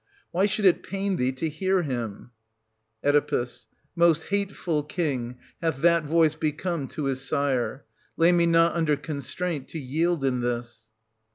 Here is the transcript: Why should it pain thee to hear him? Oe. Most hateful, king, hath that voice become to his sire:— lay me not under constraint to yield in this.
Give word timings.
Why 0.31 0.47
should 0.47 0.65
it 0.65 0.81
pain 0.81 1.17
thee 1.17 1.31
to 1.33 1.47
hear 1.47 1.83
him? 1.83 2.31
Oe. 3.03 3.45
Most 3.95 4.23
hateful, 4.29 4.81
king, 4.81 5.37
hath 5.61 5.77
that 5.83 6.05
voice 6.05 6.33
become 6.33 6.87
to 6.97 7.03
his 7.03 7.21
sire:— 7.21 7.85
lay 8.17 8.31
me 8.31 8.47
not 8.47 8.73
under 8.73 8.95
constraint 8.97 9.67
to 9.67 9.79
yield 9.79 10.23
in 10.25 10.41
this. 10.41 10.87